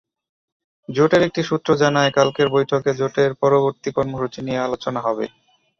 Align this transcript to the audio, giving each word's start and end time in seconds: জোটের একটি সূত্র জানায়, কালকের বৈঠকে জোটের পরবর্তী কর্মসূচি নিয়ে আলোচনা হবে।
জোটের 0.89 1.21
একটি 1.23 1.41
সূত্র 1.43 1.69
জানায়, 1.75 2.11
কালকের 2.11 2.47
বৈঠকে 2.49 2.91
জোটের 2.99 3.31
পরবর্তী 3.41 3.89
কর্মসূচি 3.97 4.39
নিয়ে 4.41 4.63
আলোচনা 4.67 4.99
হবে। 5.01 5.25